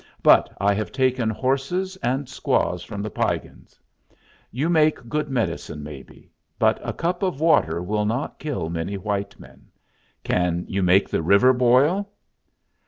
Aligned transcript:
"But 0.23 0.51
I 0.59 0.73
have 0.73 0.91
taken 0.91 1.29
horses 1.29 1.95
and 1.97 2.27
squaws 2.27 2.81
from 2.83 3.03
the 3.03 3.11
Piegans. 3.11 3.79
You 4.49 4.67
make 4.67 5.07
good 5.07 5.29
medicine, 5.29 5.83
maybe; 5.83 6.31
but 6.57 6.79
a 6.83 6.91
cup 6.91 7.21
of 7.21 7.39
water 7.39 7.83
will 7.83 8.05
not 8.05 8.39
kill 8.39 8.67
many 8.71 8.97
white 8.97 9.39
men. 9.39 9.67
Can 10.23 10.65
you 10.67 10.81
make 10.81 11.07
the 11.07 11.21
river 11.21 11.53
boil? 11.53 12.09